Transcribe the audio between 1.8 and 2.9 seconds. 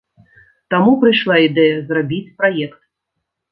зрабіць праект.